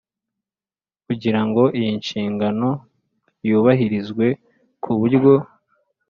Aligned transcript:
Kugira 1.05 1.41
ngo 1.47 1.63
iyi 1.79 1.89
nshingano 1.99 2.69
yubahirizwe 3.47 4.25
ku 4.83 4.91
buryo 4.99 5.33